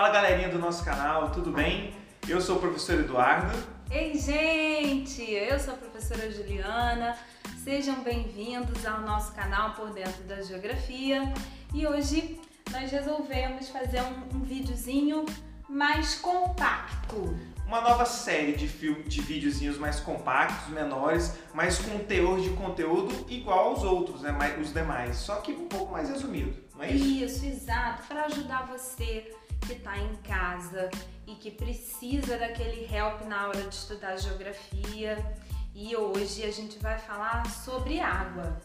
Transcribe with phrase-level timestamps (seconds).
[0.00, 1.92] Fala galerinha do nosso canal, tudo bem?
[2.26, 3.54] Eu sou o professor Eduardo.
[3.90, 7.18] Ei gente, eu sou a professora Juliana.
[7.62, 11.30] Sejam bem-vindos ao nosso canal Por Dentro da Geografia.
[11.74, 12.40] E hoje
[12.72, 15.26] nós resolvemos fazer um, um videozinho
[15.68, 17.38] mais compacto.
[17.66, 23.26] Uma nova série de, filme, de videozinhos mais compactos, menores, mas com teor de conteúdo
[23.28, 24.32] igual aos outros, né?
[24.58, 27.04] os demais, só que um pouco mais resumido, não é isso?
[27.04, 29.30] Isso, exato, para ajudar você
[29.66, 30.90] que está em casa
[31.26, 35.16] e que precisa daquele help na hora de estudar geografia.
[35.74, 38.60] E hoje a gente vai falar sobre água.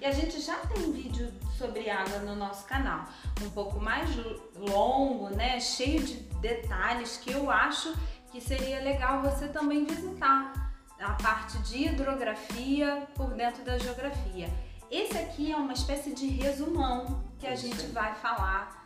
[0.00, 3.04] E a gente já tem vídeo sobre água no nosso canal,
[3.42, 4.08] um pouco mais
[4.56, 7.94] longo, né, cheio de detalhes que eu acho
[8.32, 14.48] que seria legal você também visitar a parte de hidrografia por dentro da geografia.
[14.90, 18.79] Esse aqui é uma espécie de resumão que a gente vai falar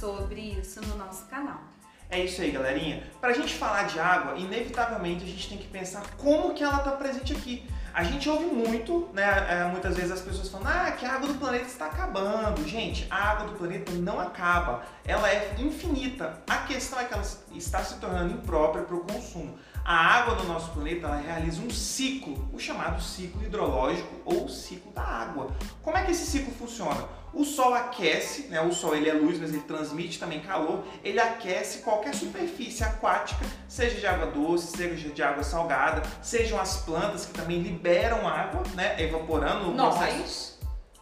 [0.00, 1.60] sobre isso no nosso canal.
[2.08, 3.04] É isso aí, galerinha.
[3.20, 6.78] Para a gente falar de água, inevitavelmente a gente tem que pensar como que ela
[6.78, 7.68] está presente aqui.
[7.92, 9.46] A gente ouve muito, né?
[9.48, 12.66] É, muitas vezes as pessoas falam, ah, que a água do planeta está acabando.
[12.66, 16.42] Gente, a água do planeta não acaba, ela é infinita.
[16.48, 19.56] A questão é que ela está se tornando imprópria para o consumo.
[19.84, 24.92] A água do nosso planeta ela realiza um ciclo, o chamado ciclo hidrológico ou ciclo
[24.92, 25.48] da água.
[25.82, 27.19] Como é que esse ciclo funciona?
[27.32, 28.60] O Sol aquece, né?
[28.60, 33.44] o Sol ele é luz, mas ele transmite também calor, ele aquece qualquer superfície aquática,
[33.68, 38.62] seja de água doce, seja de água salgada, sejam as plantas que também liberam água,
[38.74, 39.00] né?
[39.00, 39.96] evaporando o Nós.
[39.96, 40.60] processo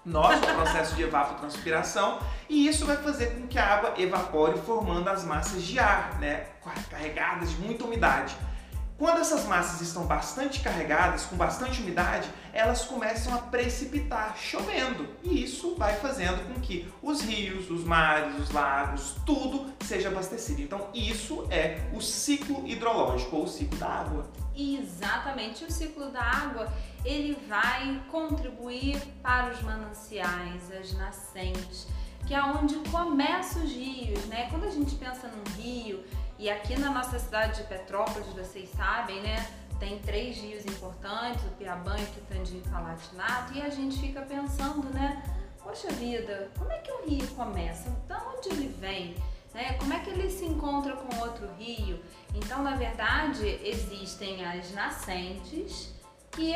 [0.08, 5.22] nosso processo de evapotranspiração e isso vai fazer com que a água evapore formando as
[5.24, 6.46] massas de ar, né,
[6.90, 8.34] carregadas de muita umidade.
[8.98, 15.08] Quando essas massas estão bastante carregadas, com bastante umidade, elas começam a precipitar, chovendo.
[15.22, 20.60] E isso vai fazendo com que os rios, os mares, os lagos, tudo seja abastecido.
[20.62, 24.26] Então, isso é o ciclo hidrológico ou o ciclo da água.
[24.56, 25.64] Exatamente.
[25.64, 26.66] O ciclo da água,
[27.04, 31.86] ele vai contribuir para os mananciais, as nascentes,
[32.26, 34.48] que é onde começam os rios, né?
[34.50, 36.02] Quando a gente pensa num rio,
[36.38, 39.44] e aqui na nossa cidade de Petrópolis, vocês sabem, né?
[39.80, 44.22] Tem três rios importantes, o Piabã, o Quitandinho e o Palatinato, e a gente fica
[44.22, 45.22] pensando, né?
[45.62, 47.90] Poxa vida, como é que o rio começa?
[47.90, 49.16] De onde ele vem?
[49.52, 49.72] Né?
[49.74, 52.00] Como é que ele se encontra com outro rio?
[52.34, 55.92] Então, na verdade, existem as nascentes
[56.30, 56.54] que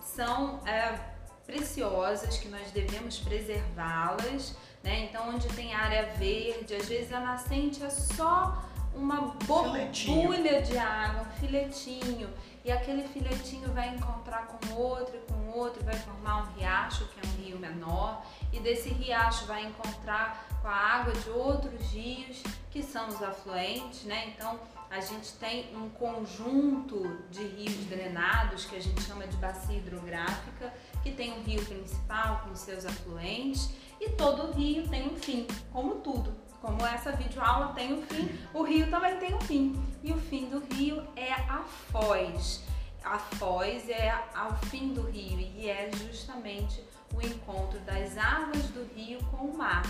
[0.00, 0.98] são é,
[1.44, 5.04] preciosas, que nós devemos preservá-las, né?
[5.04, 11.22] Então, onde tem área verde, às vezes a nascente é só uma borbulha de água,
[11.22, 12.28] um filetinho,
[12.64, 17.20] e aquele filetinho vai encontrar com outro e com outro, vai formar um riacho, que
[17.20, 22.42] é um rio menor, e desse riacho vai encontrar com a água de outros rios,
[22.70, 24.28] que são os afluentes, né?
[24.28, 29.76] Então, a gente tem um conjunto de rios drenados, que a gente chama de bacia
[29.76, 30.72] hidrográfica,
[31.02, 33.70] que tem um rio principal com seus afluentes,
[34.00, 36.32] e todo rio tem um fim, como tudo.
[36.62, 39.74] Como essa videoaula tem um fim, o rio também tem um fim.
[40.00, 42.62] E o fim do rio é a foz.
[43.04, 46.80] A foz é ao fim do rio e é justamente
[47.12, 49.82] o encontro das águas do rio com o mar.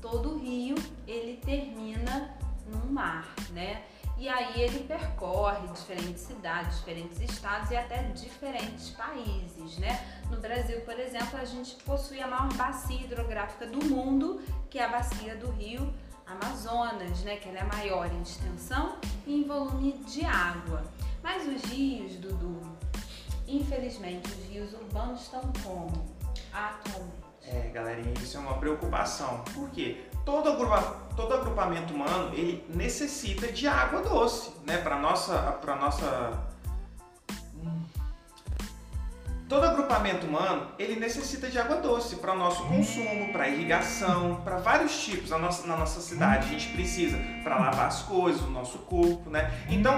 [0.00, 0.76] Todo rio
[1.06, 2.34] ele termina
[2.66, 3.82] no mar, né?
[4.16, 10.22] E aí ele percorre diferentes cidades, diferentes estados e até diferentes países, né?
[10.30, 14.40] No Brasil, por exemplo, a gente possui a maior bacia hidrográfica do mundo,
[14.70, 15.92] que é a bacia do Rio
[16.26, 18.96] Amazonas, né, que ela é maior em extensão
[19.26, 20.82] e em volume de água.
[21.22, 22.60] Mas os rios, Dudu,
[23.46, 26.04] infelizmente, os rios urbanos estão como?
[26.52, 27.24] Atualmente.
[27.46, 29.44] É, galerinha, isso é uma preocupação.
[29.54, 30.06] Por quê?
[30.24, 30.80] Todo, agrupa,
[31.14, 36.53] todo agrupamento humano, ele necessita de água doce, né, para nossa, para nossa
[39.54, 44.56] Todo agrupamento humano ele necessita de água doce para o nosso consumo, para irrigação, para
[44.56, 46.48] vários tipos na nossa, na nossa cidade.
[46.48, 49.48] A gente precisa para lavar as coisas, o nosso corpo, né?
[49.70, 49.94] Então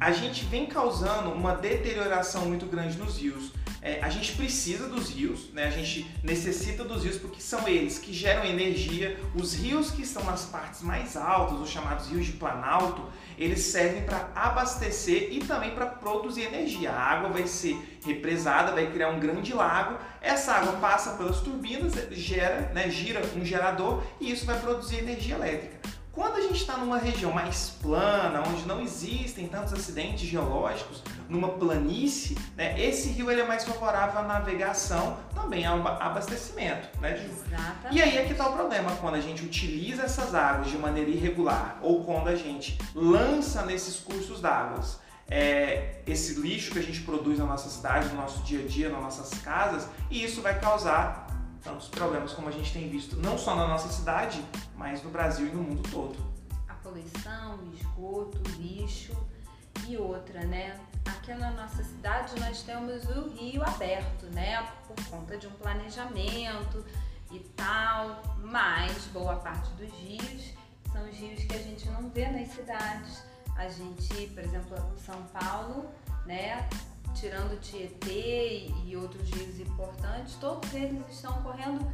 [0.00, 3.52] a gente vem causando uma deterioração muito grande nos rios.
[3.82, 5.66] É, a gente precisa dos rios, né?
[5.66, 9.16] a gente necessita dos rios porque são eles que geram energia.
[9.34, 13.02] Os rios que estão nas partes mais altas, os chamados rios de planalto,
[13.38, 16.90] eles servem para abastecer e também para produzir energia.
[16.90, 19.98] A água vai ser represada, vai criar um grande lago.
[20.20, 25.34] Essa água passa pelas turbinas, gera, né, gira um gerador e isso vai produzir energia
[25.34, 25.95] elétrica.
[26.16, 31.50] Quando a gente está numa região mais plana, onde não existem tantos acidentes geológicos, numa
[31.50, 37.22] planície, né, esse rio ele é mais favorável à navegação, também ao abastecimento, né?
[37.22, 37.94] Exatamente.
[37.94, 41.10] E aí é que está o problema, quando a gente utiliza essas águas de maneira
[41.10, 44.80] irregular ou quando a gente lança nesses cursos d'água
[45.28, 48.88] é, esse lixo que a gente produz na nossa cidade, no nosso dia a dia,
[48.88, 51.26] nas nossas casas, e isso vai causar
[51.66, 54.42] tantos problemas como a gente tem visto, não só na nossa cidade,
[54.76, 56.16] mas no Brasil e no mundo todo.
[56.68, 59.12] A poluição, o esgoto, o lixo
[59.86, 60.78] e outra, né?
[61.04, 64.62] Aqui na nossa cidade nós temos o rio aberto, né?
[64.86, 66.84] Por conta de um planejamento
[67.32, 70.54] e tal, mas boa parte dos rios
[70.92, 73.24] são os rios que a gente não vê nas cidades.
[73.56, 75.90] A gente, por exemplo, São Paulo,
[76.24, 76.68] né?
[77.16, 81.88] Tirando Tietê e outros rios importantes, todos eles estão correndo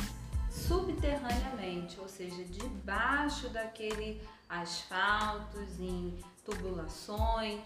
[0.51, 7.63] subterraneamente, ou seja, debaixo daquele asfaltos, em tubulações.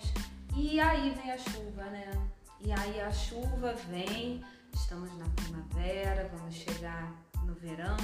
[0.54, 2.28] E aí vem a chuva, né?
[2.60, 7.12] E aí a chuva vem, estamos na primavera, vamos chegar
[7.44, 7.96] no verão,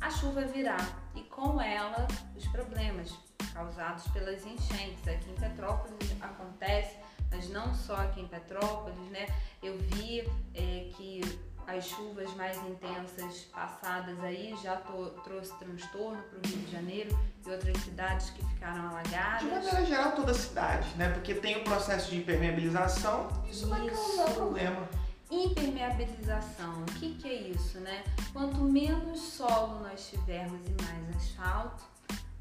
[0.00, 0.76] a chuva virá
[1.14, 2.06] e com ela
[2.36, 3.14] os problemas
[3.54, 5.06] causados pelas enchentes.
[5.08, 6.96] Aqui em Petrópolis acontece
[7.30, 9.26] mas não só aqui em Petrópolis, né?
[9.62, 10.20] Eu vi
[10.54, 11.20] é, que
[11.66, 17.18] as chuvas mais intensas passadas aí já to, trouxe transtorno para o Rio de Janeiro
[17.44, 19.40] e outras cidades que ficaram alagadas.
[19.40, 21.08] De maneira geral, toda a cidade, né?
[21.10, 23.68] Porque tem o processo de impermeabilização, isso, isso.
[23.68, 24.88] vai causar problema.
[25.28, 28.04] Impermeabilização, o que, que é isso, né?
[28.32, 31.82] Quanto menos solo nós tivermos e mais asfalto,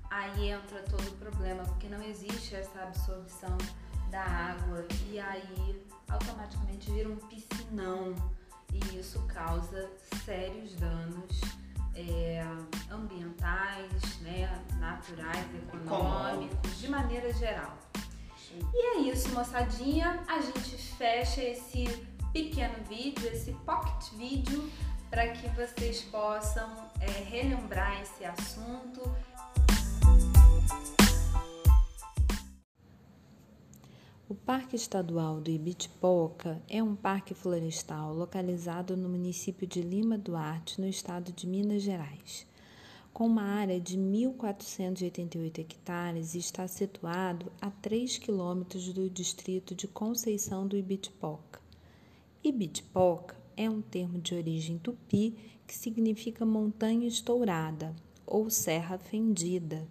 [0.07, 3.57] aí entra todo o problema, porque não existe essa absorção
[4.15, 8.15] da água e aí automaticamente vira um piscinão
[8.71, 9.91] e isso causa
[10.23, 11.41] sérios danos
[11.93, 12.41] é,
[12.89, 17.77] ambientais, né, naturais, econômicos, de maneira geral.
[18.73, 20.23] E é isso, moçadinha.
[20.29, 21.85] A gente fecha esse
[22.31, 24.71] pequeno vídeo, esse pocket vídeo,
[25.09, 26.69] para que vocês possam
[27.01, 29.13] é, relembrar esse assunto
[34.27, 40.81] O Parque Estadual do Ibitipoca é um parque florestal localizado no município de Lima Duarte,
[40.81, 42.47] no estado de Minas Gerais.
[43.13, 50.67] Com uma área de 1.488 hectares, está situado a 3 quilômetros do distrito de Conceição
[50.67, 51.61] do Ibitipoca.
[52.43, 55.35] Ibitipoca é um termo de origem tupi
[55.67, 57.95] que significa montanha estourada
[58.25, 59.87] ou serra fendida.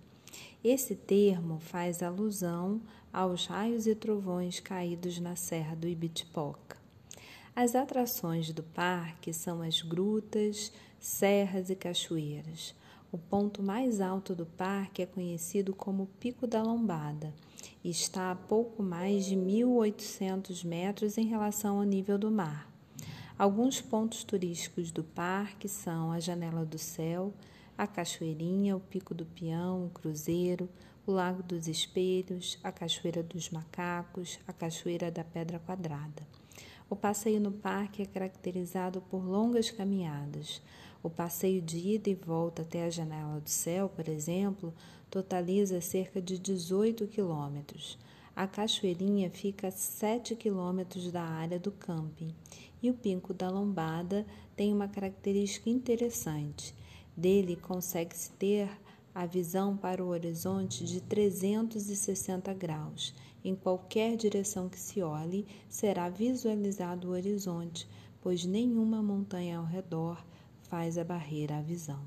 [0.62, 2.80] Esse termo faz alusão
[3.12, 6.76] aos raios e trovões caídos na Serra do Ibitipoca.
[7.54, 12.74] As atrações do parque são as grutas, serras e cachoeiras.
[13.12, 17.32] O ponto mais alto do parque é conhecido como Pico da Lombada
[17.84, 22.68] e está a pouco mais de 1.800 metros em relação ao nível do mar.
[23.38, 27.32] Alguns pontos turísticos do parque são a Janela do Céu,
[27.76, 30.68] a Cachoeirinha, o Pico do Peão, o Cruzeiro,
[31.06, 36.22] o Lago dos Espelhos, a Cachoeira dos Macacos, a Cachoeira da Pedra Quadrada.
[36.88, 40.62] O passeio no parque é caracterizado por longas caminhadas.
[41.02, 44.72] O passeio de ida e volta até a Janela do Céu, por exemplo,
[45.10, 47.98] totaliza cerca de 18 quilômetros.
[48.36, 52.34] A Cachoeirinha fica a 7 quilômetros da área do camping
[52.82, 54.26] e o Pinco da Lombada
[54.56, 56.74] tem uma característica interessante.
[57.16, 58.68] Dele consegue-se ter
[59.14, 63.14] a visão para o horizonte de 360 graus.
[63.44, 67.88] Em qualquer direção que se olhe, será visualizado o horizonte,
[68.20, 70.24] pois nenhuma montanha ao redor
[70.62, 72.00] faz a barreira à visão.